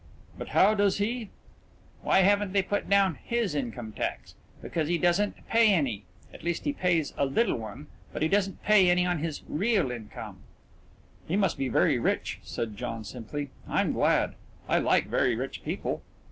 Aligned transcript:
"But 0.35 0.47
how 0.57 0.73
does 0.73 0.97
he" 0.97 1.29
"Why 2.01 2.21
haven't 2.21 2.53
they 2.53 2.63
put 2.63 2.89
down 2.89 3.19
his 3.23 3.53
income 3.53 3.91
tax? 3.91 4.33
Because 4.59 4.87
he 4.87 4.97
doesn't 4.97 5.47
pay 5.47 5.71
any. 5.75 6.05
At 6.33 6.41
least 6.43 6.63
he 6.63 6.73
pays 6.73 7.13
a 7.19 7.25
little 7.27 7.55
one 7.57 7.85
but 8.11 8.23
he 8.23 8.27
doesn't 8.27 8.63
pay 8.63 8.89
any 8.89 9.05
on 9.05 9.19
his 9.19 9.43
real 9.47 9.91
income." 9.91 10.39
"He 11.27 11.35
must 11.35 11.55
be 11.55 11.69
very 11.69 11.99
rich," 11.99 12.39
said 12.41 12.75
John 12.77 13.03
simply, 13.03 13.51
"I'm 13.69 13.91
glad. 13.93 14.33
I 14.67 14.79
like 14.79 15.05
very 15.05 15.35
rich 15.35 15.63
people. 15.63 16.01